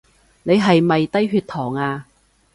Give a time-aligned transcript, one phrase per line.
[0.41, 2.07] 你係咪低血糖呀？